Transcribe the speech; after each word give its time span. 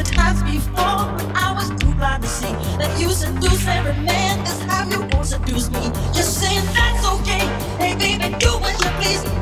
million 0.00 0.16
times 0.16 0.42
before 0.42 1.04
when 1.14 1.36
I 1.36 1.52
was 1.54 1.68
too 1.80 1.92
blind 1.94 2.22
to 2.22 2.28
see 2.28 2.52
that 2.78 3.00
you 3.00 3.10
seduce 3.10 3.66
every 3.66 3.92
man. 4.04 4.38
That's 4.44 4.60
how 4.62 4.88
you 4.88 5.00
want 5.00 5.12
to 5.12 5.24
seduce 5.24 5.70
me. 5.70 5.82
You're 6.14 6.22
saying 6.22 6.64
that's 6.74 7.06
okay. 7.06 7.46
Hey, 7.78 7.94
baby, 7.96 8.34
do 8.38 8.50
what 8.58 8.72
you. 8.84 9.39